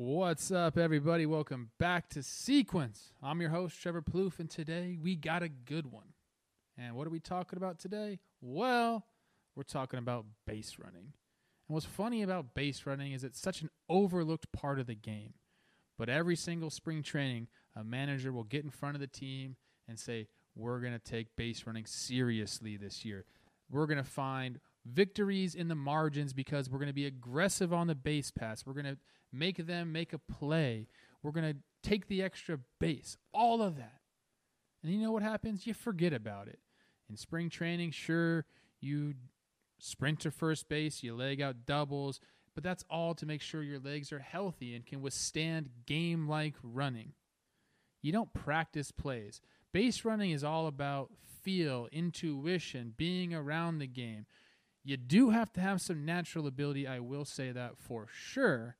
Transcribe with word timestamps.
What's 0.00 0.52
up, 0.52 0.78
everybody? 0.78 1.26
Welcome 1.26 1.70
back 1.76 2.08
to 2.10 2.22
Sequence. 2.22 3.14
I'm 3.20 3.40
your 3.40 3.50
host, 3.50 3.82
Trevor 3.82 4.00
Plouffe, 4.00 4.38
and 4.38 4.48
today 4.48 4.96
we 5.02 5.16
got 5.16 5.42
a 5.42 5.48
good 5.48 5.90
one. 5.90 6.12
And 6.76 6.94
what 6.94 7.08
are 7.08 7.10
we 7.10 7.18
talking 7.18 7.56
about 7.56 7.80
today? 7.80 8.20
Well, 8.40 9.06
we're 9.56 9.64
talking 9.64 9.98
about 9.98 10.24
base 10.46 10.76
running. 10.78 11.14
And 11.66 11.74
what's 11.74 11.84
funny 11.84 12.22
about 12.22 12.54
base 12.54 12.86
running 12.86 13.10
is 13.10 13.24
it's 13.24 13.40
such 13.40 13.60
an 13.60 13.70
overlooked 13.88 14.52
part 14.52 14.78
of 14.78 14.86
the 14.86 14.94
game. 14.94 15.34
But 15.98 16.08
every 16.08 16.36
single 16.36 16.70
spring 16.70 17.02
training, 17.02 17.48
a 17.74 17.82
manager 17.82 18.30
will 18.30 18.44
get 18.44 18.62
in 18.62 18.70
front 18.70 18.94
of 18.94 19.00
the 19.00 19.08
team 19.08 19.56
and 19.88 19.98
say, 19.98 20.28
We're 20.54 20.78
going 20.78 20.92
to 20.92 21.00
take 21.00 21.34
base 21.34 21.66
running 21.66 21.86
seriously 21.86 22.76
this 22.76 23.04
year. 23.04 23.24
We're 23.68 23.86
going 23.86 23.98
to 23.98 24.08
find 24.08 24.60
victories 24.92 25.54
in 25.54 25.68
the 25.68 25.74
margins 25.74 26.32
because 26.32 26.70
we're 26.70 26.78
going 26.78 26.88
to 26.88 26.94
be 26.94 27.06
aggressive 27.06 27.72
on 27.72 27.86
the 27.86 27.94
base 27.94 28.30
pass. 28.30 28.64
We're 28.66 28.74
going 28.74 28.86
to 28.86 28.98
make 29.32 29.66
them 29.66 29.92
make 29.92 30.12
a 30.12 30.18
play. 30.18 30.88
We're 31.22 31.32
going 31.32 31.52
to 31.52 31.58
take 31.88 32.08
the 32.08 32.22
extra 32.22 32.58
base. 32.80 33.16
All 33.32 33.62
of 33.62 33.76
that. 33.76 34.00
And 34.82 34.92
you 34.92 35.00
know 35.00 35.12
what 35.12 35.22
happens? 35.22 35.66
You 35.66 35.74
forget 35.74 36.12
about 36.12 36.48
it. 36.48 36.60
In 37.10 37.16
spring 37.16 37.50
training, 37.50 37.90
sure, 37.92 38.44
you 38.80 39.14
sprint 39.78 40.20
to 40.20 40.30
first 40.30 40.68
base, 40.68 41.02
you 41.02 41.14
leg 41.14 41.40
out 41.40 41.66
doubles, 41.66 42.20
but 42.54 42.64
that's 42.64 42.84
all 42.90 43.14
to 43.14 43.26
make 43.26 43.40
sure 43.40 43.62
your 43.62 43.78
legs 43.78 44.12
are 44.12 44.18
healthy 44.18 44.74
and 44.74 44.84
can 44.84 45.00
withstand 45.00 45.70
game 45.86 46.28
like 46.28 46.54
running. 46.62 47.12
You 48.02 48.12
don't 48.12 48.32
practice 48.32 48.90
plays. 48.90 49.40
Base 49.72 50.04
running 50.04 50.30
is 50.30 50.44
all 50.44 50.66
about 50.66 51.10
feel, 51.42 51.88
intuition, 51.92 52.94
being 52.96 53.34
around 53.34 53.78
the 53.78 53.86
game. 53.86 54.26
You 54.88 54.96
do 54.96 55.28
have 55.28 55.52
to 55.52 55.60
have 55.60 55.82
some 55.82 56.06
natural 56.06 56.46
ability, 56.46 56.86
I 56.86 57.00
will 57.00 57.26
say 57.26 57.52
that 57.52 57.76
for 57.76 58.06
sure, 58.10 58.78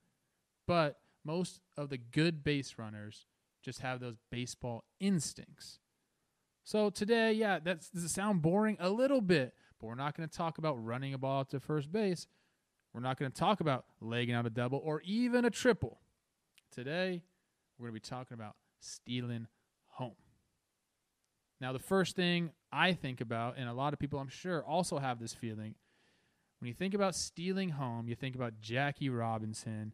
but 0.67 1.01
most 1.23 1.61
of 1.77 1.91
the 1.91 1.99
good 1.99 2.43
base 2.43 2.77
runners 2.79 3.27
just 3.63 3.81
have 3.81 4.01
those 4.01 4.17
baseball 4.31 4.85
instincts. 5.01 5.81
So 6.65 6.89
today, 6.89 7.35
yeah, 7.35 7.59
that's 7.63 7.91
does 7.91 8.05
it 8.05 8.09
sound 8.09 8.41
boring? 8.41 8.79
A 8.81 8.89
little 8.89 9.21
bit, 9.21 9.53
but 9.79 9.87
we're 9.87 9.97
not 9.97 10.17
going 10.17 10.27
to 10.27 10.35
talk 10.35 10.57
about 10.57 10.83
running 10.83 11.13
a 11.13 11.19
ball 11.19 11.45
to 11.45 11.61
first 11.61 11.93
base. 11.93 12.27
We're 12.95 13.03
not 13.03 13.19
going 13.19 13.31
to 13.31 13.39
talk 13.39 13.61
about 13.61 13.85
legging 14.01 14.35
out 14.35 14.47
a 14.47 14.51
double 14.51 14.81
or 14.83 15.03
even 15.03 15.45
a 15.45 15.51
triple. 15.51 15.99
Today, 16.75 17.21
we're 17.79 17.89
going 17.89 18.01
to 18.01 18.03
be 18.03 18.09
talking 18.09 18.35
about 18.35 18.57
stealing 18.81 19.47
home. 19.89 20.17
Now, 21.61 21.75
the 21.75 21.79
first 21.79 22.17
thing 22.17 22.53
I 22.73 22.95
think 22.95 23.21
about, 23.21 23.59
and 23.59 23.69
a 23.69 23.75
lot 23.75 23.93
of 23.93 23.99
people 23.99 24.19
I'm 24.19 24.29
sure 24.29 24.65
also 24.65 24.99
have 25.01 25.21
this 25.21 25.35
feeling, 25.35 25.75
when 26.61 26.69
you 26.69 26.75
think 26.75 26.95
about 26.95 27.15
stealing 27.15 27.71
home, 27.71 28.09
you 28.09 28.15
think 28.15 28.35
about 28.35 28.61
Jackie 28.61 29.09
Robinson, 29.09 29.93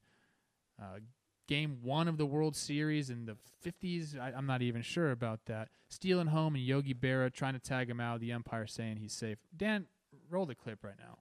uh, 0.80 1.00
game 1.46 1.78
one 1.82 2.08
of 2.08 2.16
the 2.16 2.24
World 2.24 2.56
Series 2.56 3.10
in 3.10 3.26
the 3.26 3.36
50s. 3.64 4.18
I, 4.18 4.32
I'm 4.34 4.46
not 4.46 4.62
even 4.62 4.80
sure 4.82 5.10
about 5.10 5.40
that. 5.46 5.68
Stealing 5.88 6.28
home 6.28 6.54
and 6.54 6.64
Yogi 6.64 6.94
Berra 6.94 7.32
trying 7.32 7.52
to 7.52 7.60
tag 7.60 7.90
him 7.90 8.00
out, 8.00 8.20
the 8.20 8.32
umpire 8.32 8.66
saying 8.66 8.96
he's 8.96 9.12
safe. 9.12 9.38
Dan, 9.54 9.86
roll 10.30 10.46
the 10.46 10.54
clip 10.54 10.82
right 10.82 10.94
now. 10.98 11.18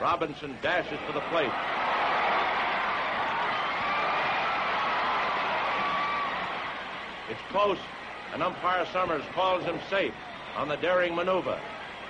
Robinson 0.00 0.56
dashes 0.60 0.98
to 1.06 1.12
the 1.12 1.20
plate. 1.30 1.52
It's 7.30 7.40
close, 7.50 7.78
and 8.32 8.42
umpire 8.42 8.86
Summers 8.92 9.22
calls 9.34 9.62
him 9.64 9.78
safe 9.88 10.12
on 10.56 10.68
the 10.68 10.76
daring 10.76 11.14
maneuver. 11.14 11.58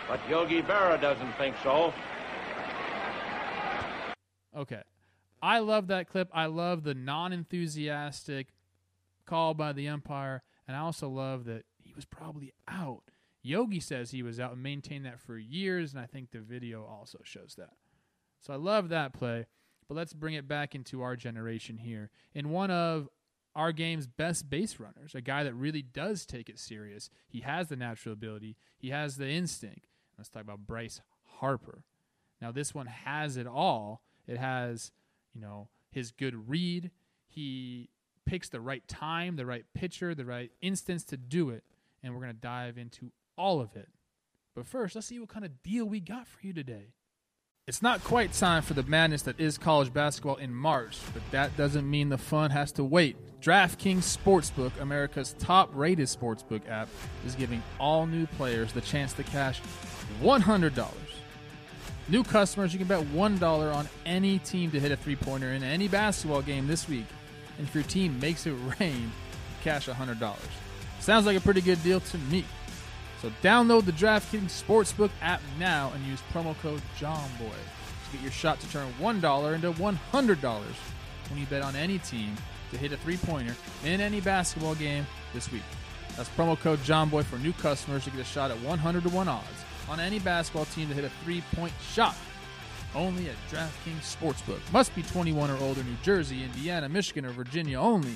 But 0.09 0.21
Yogi 0.29 0.63
Berra 0.63 1.01
doesn't 1.01 1.33
think 1.35 1.57
so. 1.63 1.93
Okay. 4.65 4.83
I 5.43 5.59
love 5.59 5.89
that 5.89 6.09
clip. 6.09 6.31
I 6.33 6.47
love 6.47 6.85
the 6.85 6.95
non 6.95 7.33
enthusiastic 7.33 8.49
call 9.27 9.53
by 9.53 9.75
the 9.75 9.89
umpire. 9.89 10.43
And 10.67 10.75
I 10.75 10.81
also 10.81 11.09
love 11.09 11.45
that 11.45 11.65
he 11.83 11.93
was 11.95 12.07
probably 12.07 12.55
out. 12.67 13.03
Yogi 13.43 13.81
says 13.81 14.11
he 14.11 14.23
was 14.23 14.41
out 14.41 14.53
and 14.53 14.63
maintained 14.63 15.05
that 15.05 15.21
for 15.21 15.37
years. 15.37 15.93
And 15.93 16.01
I 16.01 16.07
think 16.07 16.31
the 16.31 16.41
video 16.41 16.87
also 16.87 17.19
shows 17.25 17.57
that. 17.59 17.75
So 18.41 18.55
I 18.55 18.57
love 18.57 18.89
that 18.89 19.13
play. 19.13 19.45
But 19.87 19.97
let's 19.97 20.15
bring 20.15 20.33
it 20.33 20.49
back 20.49 20.75
into 20.75 21.03
our 21.03 21.15
generation 21.15 21.77
here. 21.77 22.09
In 22.35 22.49
one 22.49 22.71
of 22.71 23.11
our 23.55 23.71
game's 23.71 24.07
best 24.07 24.49
base 24.49 24.81
runners, 24.81 25.15
a 25.15 25.21
guy 25.21 25.45
that 25.45 25.53
really 25.53 25.83
does 25.83 26.25
take 26.25 26.49
it 26.49 26.59
serious. 26.59 27.11
He 27.29 27.41
has 27.41 27.69
the 27.69 27.77
natural 27.77 28.15
ability, 28.15 28.57
he 28.79 28.89
has 28.91 29.19
the 29.19 29.29
instinct. 29.29 29.87
Let's 30.17 30.31
talk 30.31 30.43
about 30.43 30.67
Bryce 30.67 31.03
Harper. 31.39 31.83
Now, 32.41 32.51
this 32.51 32.75
one 32.75 32.87
has 32.87 33.37
it 33.37 33.47
all. 33.47 34.03
It 34.27 34.39
has, 34.39 34.93
you 35.35 35.41
know, 35.41 35.69
his 35.91 36.11
good 36.11 36.49
read. 36.49 36.91
He 37.29 37.91
picks 38.27 38.49
the 38.49 38.61
right 38.61 38.87
time, 38.89 39.37
the 39.37 39.47
right 39.47 39.65
pitcher, 39.75 40.15
the 40.15 40.25
right 40.25 40.51
instance 40.61 41.05
to 41.05 41.17
do 41.17 41.51
it. 41.51 41.65
And 42.03 42.15
we're 42.15 42.21
going 42.21 42.35
to 42.35 42.41
dive 42.41 42.79
into 42.79 43.13
all 43.37 43.61
of 43.61 43.77
it. 43.77 43.89
But 44.55 44.67
first, 44.67 44.95
let's 44.95 45.09
see 45.09 45.19
what 45.19 45.29
kind 45.29 45.45
of 45.45 45.63
deal 45.63 45.85
we 45.85 46.01
got 46.01 46.27
for 46.27 46.47
you 46.47 46.53
today. 46.53 46.93
It's 47.67 47.81
not 47.81 48.05
quite 48.05 48.35
time 48.35 48.63
for 48.63 48.75
the 48.75 48.83
madness 48.83 49.23
that 49.23 49.41
is 49.41 49.57
college 49.57 49.91
basketball 49.91 50.37
in 50.37 50.55
March, 50.55 50.99
but 51.15 51.23
that 51.31 51.57
doesn't 51.57 51.89
mean 51.89 52.11
the 52.11 52.19
fun 52.19 52.51
has 52.51 52.73
to 52.73 52.85
wait. 52.85 53.17
DraftKings 53.41 54.19
Sportsbook, 54.19 54.79
America's 54.81 55.35
top 55.39 55.71
rated 55.73 56.09
sportsbook 56.09 56.69
app, 56.69 56.91
is 57.27 57.35
giving 57.35 57.63
all 57.81 58.07
new 58.07 58.27
players 58.27 58.73
the 58.75 58.83
chance 58.83 59.15
to 59.15 59.23
cash 59.23 59.63
$100. 60.23 61.04
New 62.09 62.23
customers, 62.23 62.73
you 62.75 62.79
can 62.79 62.87
bet 62.87 63.01
$1 63.01 63.75
on 63.75 63.89
any 64.05 64.39
team 64.41 64.71
to 64.71 64.79
hit 64.79 64.93
a 64.93 64.97
three 64.97 65.17
pointer 65.17 65.53
in 65.53 65.63
any 65.63 65.89
basketball 65.89 66.43
game 66.43 66.67
this 66.67 66.87
week. 66.87 67.07
And 67.57 67.67
if 67.67 67.75
your 67.75 67.85
team 67.85 68.21
makes 68.21 68.47
it 68.47 68.55
rain, 68.79 69.11
cash 69.63 69.89
$100. 69.89 70.37
Sounds 71.01 71.25
like 71.25 71.37
a 71.37 71.41
pretty 71.41 71.63
good 71.63 71.83
deal 71.83 72.01
to 72.01 72.19
me. 72.19 72.45
So 73.23 73.33
download 73.43 73.87
the 73.87 73.93
DraftKings 73.93 74.63
Sportsbook 74.63 75.11
app 75.23 75.41
now 75.59 75.93
and 75.95 76.05
use 76.05 76.21
promo 76.31 76.55
code 76.61 76.83
JOHNBOY 76.99 77.39
to 77.39 78.13
get 78.13 78.21
your 78.21 78.33
shot 78.33 78.61
to 78.61 78.71
turn 78.71 78.93
$1 79.01 79.55
into 79.55 79.73
$100 79.73 80.65
when 81.31 81.41
you 81.41 81.47
bet 81.47 81.63
on 81.63 81.75
any 81.75 81.99
team 82.01 82.37
to 82.71 82.77
hit 82.77 82.93
a 82.93 82.99
three-pointer 82.99 83.57
in 83.83 84.03
any 84.03 84.21
basketball 84.21 84.75
game 84.75 85.07
this 85.33 85.51
week. 85.51 85.63
That's 86.19 86.29
promo 86.31 86.59
code 86.59 86.81
JOHNBOY 86.81 87.25
for 87.25 87.39
new 87.39 87.55
customers 87.55 88.05
to 88.05 88.11
get 88.11 88.21
a 88.21 88.25
shot 88.25 88.51
at 88.51 88.61
100 88.61 89.05
to 89.05 89.09
1 89.09 89.27
odds 89.27 89.65
on 89.89 90.01
any 90.01 90.19
basketball 90.19 90.65
team 90.67 90.89
to 90.89 90.95
hit 90.95 91.05
a 91.05 91.11
three-point 91.23 91.73
shot. 91.93 92.17
Only 92.95 93.29
at 93.29 93.35
DraftKings 93.51 94.17
Sportsbook. 94.17 94.61
Must 94.73 94.95
be 94.95 95.03
21 95.03 95.51
or 95.51 95.57
older, 95.59 95.83
New 95.83 95.97
Jersey, 96.03 96.45
Indiana, 96.45 96.89
Michigan, 96.89 97.27
or 97.27 97.31
Virginia 97.31 97.81
only. 97.81 98.15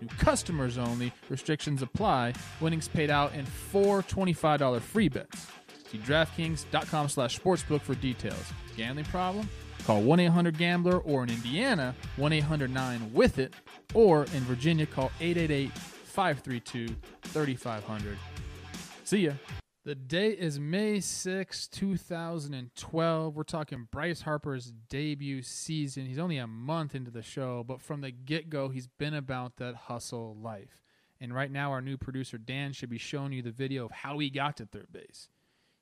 New 0.00 0.08
customers 0.18 0.78
only. 0.78 1.12
Restrictions 1.28 1.82
apply. 1.82 2.32
Winnings 2.60 2.86
paid 2.88 3.10
out 3.10 3.34
in 3.34 3.44
four 3.46 4.02
$25 4.02 4.80
free 4.80 5.08
bets. 5.08 5.46
See 5.90 5.98
DraftKings.com 5.98 7.08
slash 7.08 7.40
sportsbook 7.40 7.80
for 7.80 7.94
details. 7.94 8.52
Gambling 8.76 9.06
problem? 9.06 9.48
Call 9.84 10.02
1-800-GAMBLER 10.02 10.98
or 10.98 11.22
in 11.22 11.30
Indiana, 11.30 11.94
1-800-9-WITH-IT 12.18 13.54
or 13.94 14.24
in 14.24 14.40
Virginia, 14.40 14.84
call 14.84 15.10
888-532-3500. 15.20 18.16
See 19.04 19.20
ya. 19.20 19.32
The 19.88 19.94
date 19.94 20.38
is 20.38 20.60
May 20.60 21.00
6, 21.00 21.66
2012. 21.68 23.34
We're 23.34 23.42
talking 23.42 23.88
Bryce 23.90 24.20
Harper's 24.20 24.70
debut 24.90 25.40
season. 25.40 26.04
He's 26.04 26.18
only 26.18 26.36
a 26.36 26.46
month 26.46 26.94
into 26.94 27.10
the 27.10 27.22
show, 27.22 27.64
but 27.66 27.80
from 27.80 28.02
the 28.02 28.10
get 28.10 28.50
go, 28.50 28.68
he's 28.68 28.86
been 28.86 29.14
about 29.14 29.56
that 29.56 29.74
hustle 29.74 30.36
life. 30.42 30.82
And 31.22 31.32
right 31.32 31.50
now, 31.50 31.70
our 31.70 31.80
new 31.80 31.96
producer, 31.96 32.36
Dan, 32.36 32.74
should 32.74 32.90
be 32.90 32.98
showing 32.98 33.32
you 33.32 33.40
the 33.40 33.50
video 33.50 33.86
of 33.86 33.90
how 33.90 34.18
he 34.18 34.28
got 34.28 34.58
to 34.58 34.66
third 34.66 34.92
base. 34.92 35.30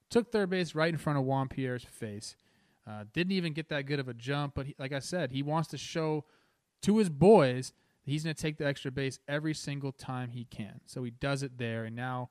Took 0.09 0.31
third 0.31 0.51
base 0.51 0.77
right 0.77 0.93
in 0.93 0.99
front 0.99 1.19
of 1.19 1.25
Juan 1.25 1.49
Pierre's 1.49 1.83
face. 1.83 2.37
Uh, 2.89 3.07
didn't 3.13 3.33
even 3.33 3.55
get 3.55 3.71
that 3.71 3.87
good 3.87 3.99
of 3.99 4.07
a 4.07 4.15
jump, 4.15 4.55
but 4.55 4.67
he, 4.67 4.77
like 4.79 4.93
I 4.93 5.01
said, 5.01 5.33
he 5.33 5.43
wants 5.43 5.71
to 5.71 5.79
show 5.79 6.25
to 6.83 6.99
his 6.99 7.09
boys 7.09 7.73
that 8.05 8.13
he's 8.13 8.23
going 8.23 8.37
to 8.37 8.41
take 8.41 8.59
the 8.59 8.69
extra 8.69 8.93
base 8.93 9.19
every 9.27 9.53
single 9.53 9.91
time 9.91 10.31
he 10.31 10.45
can. 10.45 10.81
So 10.87 11.03
he 11.03 11.11
does 11.11 11.43
it 11.43 11.59
there, 11.59 11.83
and 11.83 11.97
now 11.97 12.31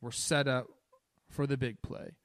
we're 0.00 0.10
set 0.10 0.48
up 0.48 0.66
for 1.28 1.46
the 1.46 1.56
big 1.56 1.82
play. 1.82 2.16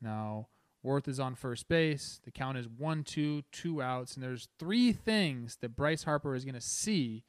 Now, 0.00 0.48
Werth 0.84 1.08
is 1.08 1.18
on 1.18 1.34
first 1.34 1.68
base. 1.68 2.20
The 2.24 2.30
count 2.30 2.58
is 2.58 2.68
one, 2.68 3.02
two, 3.02 3.42
two 3.52 3.82
outs, 3.82 4.14
and 4.14 4.22
there's 4.22 4.48
three 4.58 4.92
things 4.92 5.58
that 5.60 5.76
Bryce 5.76 6.04
Harper 6.04 6.34
is 6.34 6.44
going 6.44 6.54
to 6.54 6.60
see 6.60 7.24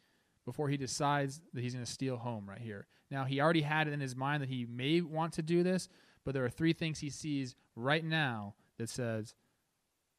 before 0.45 0.69
he 0.69 0.77
decides 0.77 1.41
that 1.53 1.61
he's 1.61 1.73
going 1.73 1.85
to 1.85 1.91
steal 1.91 2.17
home 2.17 2.47
right 2.47 2.61
here. 2.61 2.87
Now, 3.09 3.25
he 3.25 3.41
already 3.41 3.61
had 3.61 3.87
it 3.87 3.93
in 3.93 3.99
his 3.99 4.15
mind 4.15 4.43
that 4.43 4.49
he 4.49 4.65
may 4.65 5.01
want 5.01 5.33
to 5.33 5.41
do 5.41 5.63
this, 5.63 5.89
but 6.23 6.33
there 6.33 6.45
are 6.45 6.49
three 6.49 6.73
things 6.73 6.99
he 6.99 7.09
sees 7.09 7.55
right 7.75 8.03
now 8.03 8.55
that 8.77 8.89
says, 8.89 9.33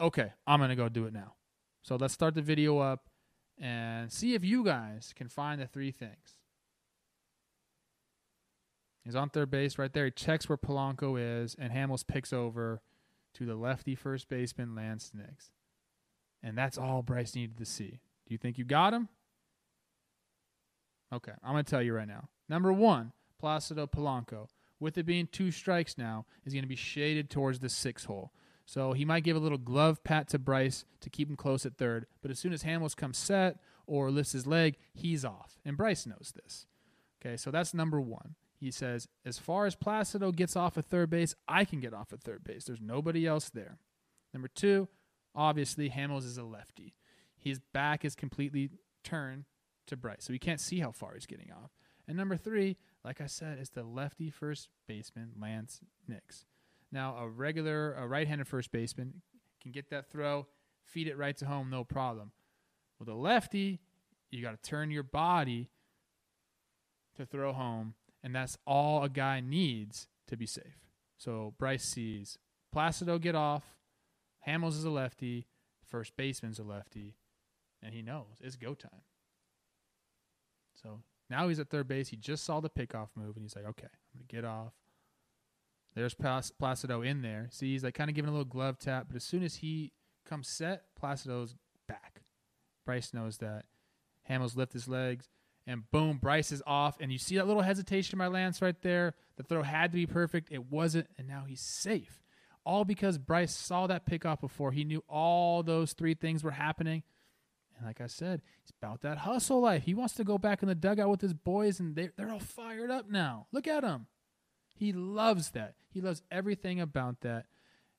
okay, 0.00 0.32
I'm 0.46 0.58
going 0.58 0.70
to 0.70 0.76
go 0.76 0.88
do 0.88 1.06
it 1.06 1.12
now. 1.12 1.34
So 1.82 1.96
let's 1.96 2.14
start 2.14 2.34
the 2.34 2.42
video 2.42 2.78
up 2.78 3.08
and 3.58 4.12
see 4.12 4.34
if 4.34 4.44
you 4.44 4.64
guys 4.64 5.12
can 5.14 5.28
find 5.28 5.60
the 5.60 5.66
three 5.66 5.90
things. 5.90 6.36
He's 9.04 9.16
on 9.16 9.30
third 9.30 9.50
base 9.50 9.78
right 9.78 9.92
there. 9.92 10.06
He 10.06 10.10
checks 10.10 10.48
where 10.48 10.58
Polanco 10.58 11.16
is, 11.18 11.56
and 11.58 11.72
Hamels 11.72 12.06
picks 12.06 12.32
over 12.32 12.82
to 13.34 13.46
the 13.46 13.54
lefty 13.54 13.94
first 13.94 14.28
baseman, 14.28 14.70
Laynce 14.70 15.14
Nix. 15.14 15.50
And 16.42 16.56
that's 16.56 16.78
all 16.78 17.02
Bryce 17.02 17.34
needed 17.34 17.58
to 17.58 17.64
see. 17.64 18.00
Do 18.26 18.34
you 18.34 18.38
think 18.38 18.58
you 18.58 18.64
got 18.64 18.92
him? 18.92 19.08
Okay, 21.12 21.32
I'm 21.42 21.52
going 21.52 21.64
to 21.64 21.70
tell 21.70 21.82
you 21.82 21.94
right 21.94 22.06
now. 22.06 22.28
Number 22.48 22.72
one, 22.72 23.12
Placido 23.42 23.86
Polanco, 23.86 24.48
with 24.78 24.98
it 24.98 25.06
being 25.06 25.26
two 25.26 25.50
strikes 25.50 25.96
now, 25.96 26.26
is 26.44 26.52
going 26.52 26.64
to 26.64 26.68
be 26.68 26.76
shaded 26.76 27.30
towards 27.30 27.60
the 27.60 27.68
six 27.68 28.04
hole. 28.04 28.32
So 28.66 28.92
he 28.92 29.06
might 29.06 29.24
give 29.24 29.36
a 29.36 29.40
little 29.40 29.56
glove 29.56 30.04
pat 30.04 30.28
to 30.28 30.38
Bryce 30.38 30.84
to 31.00 31.08
keep 31.08 31.30
him 31.30 31.36
close 31.36 31.64
at 31.64 31.78
third. 31.78 32.06
But 32.20 32.30
as 32.30 32.38
soon 32.38 32.52
as 32.52 32.64
Hamels 32.64 32.94
comes 32.94 33.16
set 33.16 33.56
or 33.86 34.10
lifts 34.10 34.32
his 34.32 34.46
leg, 34.46 34.76
he's 34.92 35.24
off. 35.24 35.58
And 35.64 35.76
Bryce 35.76 36.04
knows 36.04 36.34
this. 36.36 36.66
Okay, 37.20 37.38
so 37.38 37.50
that's 37.50 37.72
number 37.72 37.98
one. 38.00 38.34
He 38.60 38.70
says, 38.70 39.06
as 39.24 39.38
far 39.38 39.66
as 39.66 39.76
Placido 39.76 40.34
gets 40.34 40.56
off 40.56 40.76
at 40.76 40.84
third 40.84 41.10
base, 41.10 41.34
I 41.46 41.64
can 41.64 41.80
get 41.80 41.94
off 41.94 42.12
at 42.12 42.22
third 42.22 42.42
base. 42.42 42.64
There's 42.64 42.80
nobody 42.80 43.26
else 43.26 43.50
there. 43.50 43.78
Number 44.34 44.48
two, 44.48 44.88
obviously, 45.34 45.90
Hamels 45.90 46.24
is 46.24 46.38
a 46.38 46.44
lefty. 46.44 46.94
His 47.36 47.60
back 47.72 48.04
is 48.04 48.16
completely 48.16 48.70
turned 49.04 49.44
to 49.86 49.96
Bryce, 49.96 50.24
so 50.24 50.32
he 50.32 50.38
can't 50.38 50.60
see 50.60 50.80
how 50.80 50.90
far 50.90 51.14
he's 51.14 51.26
getting 51.26 51.52
off. 51.52 51.70
And 52.08 52.16
number 52.16 52.36
three, 52.36 52.76
like 53.04 53.20
I 53.20 53.26
said, 53.26 53.58
is 53.58 53.70
the 53.70 53.84
lefty 53.84 54.28
first 54.28 54.68
baseman, 54.86 55.32
Laynce 55.40 55.80
Nix. 56.06 56.44
Now, 56.90 57.16
a 57.16 57.28
regular, 57.28 57.94
a 57.94 58.06
right-handed 58.06 58.48
first 58.48 58.72
baseman 58.72 59.22
can 59.62 59.72
get 59.72 59.90
that 59.90 60.10
throw, 60.10 60.46
feed 60.84 61.06
it 61.06 61.16
right 61.16 61.36
to 61.36 61.46
home, 61.46 61.70
no 61.70 61.84
problem. 61.84 62.32
With 62.98 63.08
a 63.08 63.14
lefty, 63.14 63.80
you 64.30 64.42
got 64.42 64.60
to 64.62 64.68
turn 64.68 64.90
your 64.90 65.02
body 65.02 65.68
to 67.16 67.24
throw 67.24 67.52
home, 67.52 67.94
and 68.22 68.34
that's 68.34 68.58
all 68.66 69.02
a 69.02 69.08
guy 69.08 69.40
needs 69.40 70.08
to 70.26 70.36
be 70.36 70.46
safe. 70.46 70.88
So 71.16 71.54
Bryce 71.58 71.84
sees 71.84 72.38
Placido 72.72 73.18
get 73.20 73.34
off, 73.34 73.64
Hamels 74.46 74.76
is 74.76 74.84
a 74.84 74.90
lefty, 74.90 75.46
first 75.86 76.16
baseman's 76.16 76.58
a 76.58 76.62
lefty, 76.62 77.16
and 77.82 77.94
he 77.94 78.02
knows 78.02 78.36
it's 78.40 78.56
go 78.56 78.74
time. 78.74 79.02
So 80.82 81.00
now 81.30 81.48
he's 81.48 81.58
at 81.58 81.70
third 81.70 81.88
base. 81.88 82.08
He 82.08 82.16
just 82.16 82.44
saw 82.44 82.60
the 82.60 82.70
pickoff 82.70 83.08
move, 83.16 83.36
and 83.36 83.44
he's 83.44 83.56
like, 83.56 83.66
okay, 83.66 83.86
I'm 83.86 84.18
going 84.18 84.26
to 84.28 84.34
get 84.36 84.44
off. 84.44 84.72
There's 85.94 86.14
Placido 86.14 87.02
in 87.02 87.22
there. 87.22 87.48
See, 87.50 87.72
he's 87.72 87.82
like 87.82 87.94
kind 87.94 88.08
of 88.08 88.14
giving 88.14 88.28
a 88.28 88.32
little 88.32 88.44
glove 88.44 88.78
tap, 88.78 89.06
but 89.08 89.16
as 89.16 89.24
soon 89.24 89.42
as 89.42 89.56
he 89.56 89.92
comes 90.26 90.48
set, 90.48 90.84
Placido's 90.94 91.56
back. 91.88 92.22
Bryce 92.86 93.12
knows 93.12 93.38
that. 93.38 93.64
Hamels 94.30 94.56
lift 94.56 94.74
his 94.74 94.86
legs, 94.86 95.28
and 95.68 95.88
boom, 95.90 96.16
Bryce 96.16 96.50
is 96.50 96.62
off. 96.66 96.96
And 96.98 97.12
you 97.12 97.18
see 97.18 97.36
that 97.36 97.46
little 97.46 97.62
hesitation 97.62 98.18
by 98.18 98.26
Laynce 98.26 98.62
right 98.62 98.80
there. 98.80 99.14
The 99.36 99.42
throw 99.42 99.62
had 99.62 99.92
to 99.92 99.96
be 99.96 100.06
perfect. 100.06 100.48
It 100.50 100.72
wasn't, 100.72 101.08
and 101.18 101.28
now 101.28 101.44
he's 101.46 101.60
safe. 101.60 102.22
All 102.64 102.86
because 102.86 103.18
Bryce 103.18 103.54
saw 103.54 103.86
that 103.86 104.06
pickoff 104.06 104.40
before. 104.40 104.72
He 104.72 104.82
knew 104.82 105.04
all 105.08 105.62
those 105.62 105.92
three 105.92 106.14
things 106.14 106.42
were 106.42 106.52
happening. 106.52 107.02
And 107.76 107.86
like 107.86 108.00
I 108.00 108.06
said, 108.06 108.40
he's 108.62 108.72
about 108.80 109.02
that 109.02 109.18
hustle 109.18 109.60
life. 109.60 109.82
He 109.84 109.92
wants 109.92 110.14
to 110.14 110.24
go 110.24 110.38
back 110.38 110.62
in 110.62 110.68
the 110.68 110.74
dugout 110.74 111.10
with 111.10 111.20
his 111.20 111.34
boys, 111.34 111.78
and 111.78 111.94
they, 111.94 112.08
they're 112.16 112.32
all 112.32 112.40
fired 112.40 112.90
up 112.90 113.10
now. 113.10 113.46
Look 113.52 113.68
at 113.68 113.84
him. 113.84 114.06
He 114.74 114.92
loves 114.92 115.50
that. 115.50 115.74
He 115.90 116.00
loves 116.00 116.22
everything 116.30 116.80
about 116.80 117.20
that. 117.20 117.44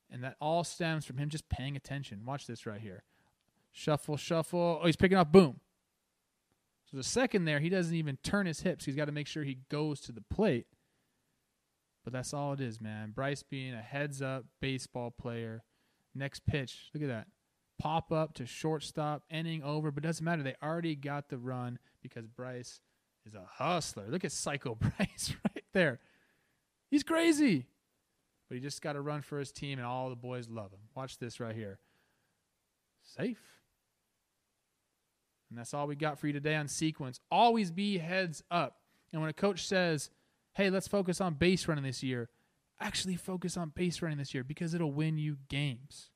And 0.10 0.24
that 0.24 0.38
all 0.42 0.64
stems 0.64 1.06
from 1.06 1.20
him 1.20 1.30
just 1.30 1.50
paying 1.50 1.76
attention. 1.76 2.26
Watch 2.26 2.48
this 2.48 2.66
right 2.66 2.82
here. 2.82 3.04
Shuffle, 3.72 4.18
shuffle. 4.18 4.80
Oh, 4.82 4.86
he's 4.88 4.96
picking 4.96 5.20
up. 5.20 5.32
Boom. 5.32 5.60
So 6.90 6.98
the 6.98 7.04
second 7.04 7.46
there, 7.46 7.60
he 7.60 7.70
doesn't 7.70 7.96
even 7.96 8.18
turn 8.24 8.48
his 8.48 8.62
hips. 8.62 8.86
He's 8.86 8.96
got 8.96 9.06
to 9.06 9.12
make 9.12 9.28
sure 9.28 9.44
he 9.44 9.60
goes 9.70 10.00
to 10.02 10.12
the 10.12 10.24
plate. 10.34 10.66
But 12.04 12.14
that's 12.14 12.34
all 12.34 12.54
it 12.54 12.62
is, 12.62 12.82
man. 12.82 13.12
Bryce 13.12 13.44
being 13.44 13.74
a 13.74 13.82
heads 13.82 14.22
up 14.22 14.46
baseball 14.60 15.12
player. 15.12 15.64
Next 16.16 16.46
pitch. 16.48 16.90
Look 16.94 17.04
at 17.04 17.10
that. 17.10 17.28
Pop 17.78 18.12
up 18.12 18.34
to 18.36 18.46
shortstop, 18.46 19.24
ending 19.30 19.62
over, 19.62 19.92
but 19.92 20.02
doesn't 20.02 20.26
matter. 20.26 20.42
They 20.42 20.56
already 20.64 20.96
got 20.96 21.30
the 21.30 21.38
run 21.38 21.78
because 22.02 22.26
Bryce 22.26 22.82
is 23.26 23.36
a 23.36 23.46
hustler. 23.48 24.06
Look 24.10 24.26
at 24.26 24.32
Psycho 24.32 24.76
Bryce 24.80 25.36
right 25.46 25.64
there. 25.74 26.00
He's 26.90 27.04
crazy. 27.04 27.68
But 28.50 28.56
he 28.56 28.62
just 28.62 28.82
got 28.82 28.94
to 28.94 29.02
run 29.02 29.22
for 29.22 29.38
his 29.38 29.52
team, 29.52 29.78
and 29.78 29.88
all 29.88 30.10
the 30.10 30.16
boys 30.16 30.50
love 30.50 30.72
him. 30.72 30.80
Watch 30.96 31.20
this 31.20 31.40
right 31.40 31.56
here. 31.56 31.78
Safe. 33.04 33.59
And 35.50 35.58
that's 35.58 35.74
all 35.74 35.88
we 35.88 35.96
got 35.96 36.20
for 36.20 36.28
you 36.28 36.34
today 36.34 36.56
on 36.56 36.68
sequence. 36.68 37.20
Always 37.32 37.72
be 37.72 37.98
heads 37.98 38.44
up. 38.52 38.78
And 39.12 39.22
when 39.22 39.30
a 39.30 39.34
coach 39.34 39.66
says, 39.66 40.10
hey, 40.54 40.70
let's 40.70 40.88
focus 40.88 41.20
on 41.22 41.34
base 41.36 41.68
running 41.68 41.84
this 41.84 42.04
year, 42.04 42.30
actually 42.80 43.16
focus 43.16 43.58
on 43.58 43.72
base 43.76 44.02
running 44.02 44.18
this 44.18 44.34
year 44.34 44.44
because 44.44 44.74
it'll 44.74 44.92
win 44.92 45.18
you 45.18 45.38
games. 45.50 46.12